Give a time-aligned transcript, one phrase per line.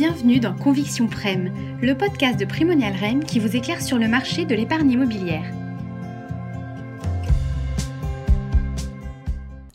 [0.00, 4.46] Bienvenue dans Conviction Prem, le podcast de Primonial Rem qui vous éclaire sur le marché
[4.46, 5.44] de l'épargne immobilière.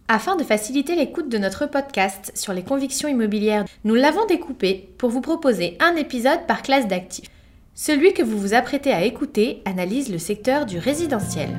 [0.07, 5.11] Afin de faciliter l'écoute de notre podcast sur les convictions immobilières, nous l'avons découpé pour
[5.11, 7.29] vous proposer un épisode par classe d'actifs.
[7.75, 11.49] Celui que vous vous apprêtez à écouter analyse le secteur du résidentiel.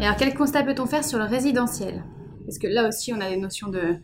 [0.00, 2.02] Et alors quel constat peut-on faire sur le résidentiel?
[2.44, 4.00] Parce que là aussi on a des notions de,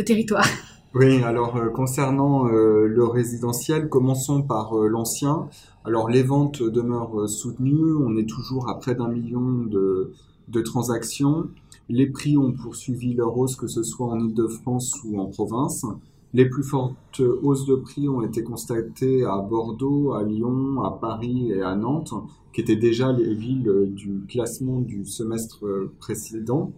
[0.00, 0.46] territoire.
[0.94, 5.48] Oui, alors euh, concernant euh, le résidentiel, commençons par euh, l'ancien.
[5.86, 10.12] Alors les ventes demeurent soutenues, on est toujours à près d'un million de,
[10.48, 11.48] de, transactions.
[11.88, 15.86] Les prix ont poursuivi leur hausse, que ce soit en Ile-de-France ou en province.
[16.34, 21.52] Les plus fortes hausses de prix ont été constatées à Bordeaux, à Lyon, à Paris
[21.52, 22.12] et à Nantes,
[22.52, 25.64] qui étaient déjà les villes du classement du semestre
[25.98, 26.70] précédent.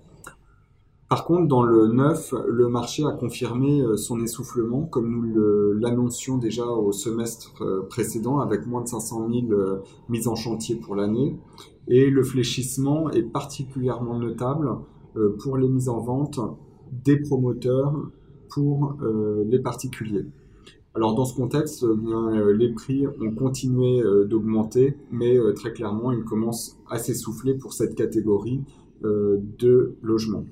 [1.15, 6.39] Par contre, dans le neuf, le marché a confirmé euh, son essoufflement, comme nous l'annoncions
[6.39, 10.97] déjà au semestre euh, précédent, avec moins de 500 000 euh, mises en chantier pour
[10.97, 11.39] l'année.
[11.87, 14.71] Et le fléchissement est particulièrement notable
[15.39, 16.41] pour les mises en vente
[16.91, 17.95] des promoteurs
[18.49, 18.97] pour
[19.47, 20.27] les particuliers.
[20.95, 26.99] Alors dans ce contexte, les prix ont continué d'augmenter, mais très clairement, ils commencent à
[26.99, 28.63] s'essouffler pour cette catégorie
[29.03, 30.47] de logements.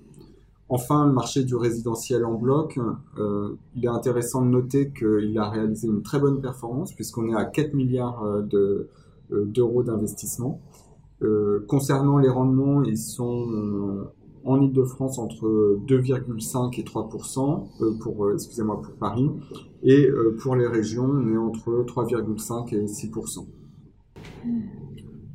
[0.74, 2.80] Enfin, le marché du résidentiel en bloc,
[3.18, 7.34] euh, il est intéressant de noter qu'il a réalisé une très bonne performance puisqu'on est
[7.34, 8.88] à 4 milliards euh,
[9.32, 10.62] euh, d'euros d'investissement.
[11.68, 14.06] concernant les rendements, ils sont
[14.44, 17.10] en Ile-de-France entre 2,5 et 3
[18.00, 19.30] pour, excusez-moi, pour Paris,
[19.82, 20.08] et
[20.40, 23.46] pour les régions, on est entre 3,5 et 6%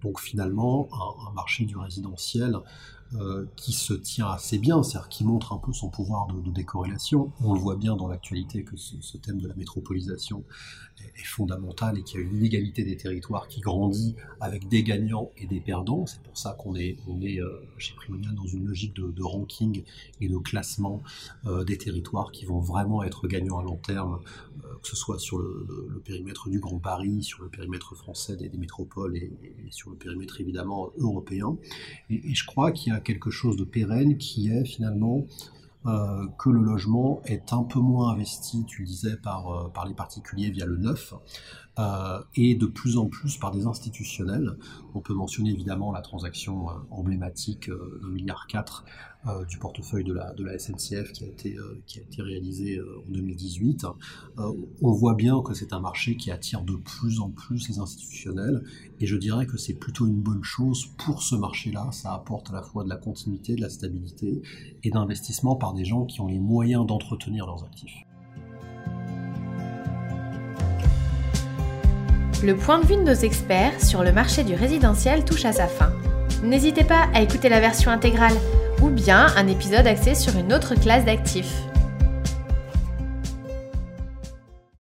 [0.01, 0.89] Donc finalement,
[1.29, 2.57] un marché du résidentiel
[3.13, 7.31] euh, qui se tient assez bien, c'est-à-dire qui montre un peu son pouvoir de, décorrélation.
[7.39, 10.43] On le voit bien dans l'actualité que ce, thème de la métropolisation
[11.15, 15.31] est, fondamental et qu'il y a une inégalité des territoires qui grandit avec des gagnants
[15.37, 16.05] et des perdants.
[16.05, 19.83] C'est pour ça qu'on est, on est euh, chez Primonial dans une logique de, ranking
[20.19, 21.01] et de classement
[21.45, 24.19] euh, des territoires qui vont vraiment être gagnants à long terme,
[24.81, 29.15] que ce soit sur le, périmètre du Grand Paris, sur le périmètre français des, métropoles
[29.15, 29.31] et,
[29.69, 31.57] sur le périmètre évidemment européen.
[32.09, 35.25] Et je crois qu'il y a quelque chose de pérenne qui est finalement
[35.87, 39.93] euh, que le logement est un peu moins investi, tu le disais, par, euh, les
[39.93, 41.13] particuliers via le neuf,
[41.79, 44.57] euh, et de plus en plus par des institutionnels.
[44.95, 48.83] On peut mentionner évidemment la transaction emblématique d'un milliard 4
[49.47, 53.85] du portefeuille de la, SNCF qui a été, qui a été réalisé en 2018.
[54.37, 58.63] on voit bien que c'est un marché qui attire de plus en plus les institutionnels,
[58.99, 61.89] et je dirais que c'est plutôt une bonne chose pour ce marché-là.
[61.91, 64.41] Ça apporte à la fois de la continuité, de la stabilité
[64.83, 68.03] et d'investissement par des gens qui ont les moyens d'entretenir leurs actifs.
[72.43, 75.67] Le point de vue de nos experts sur le marché du résidentiel touche à sa
[75.67, 75.91] fin.
[76.43, 78.35] N'hésitez pas à écouter la version intégrale
[78.81, 81.61] ou bien un épisode axé sur une autre classe d'actifs.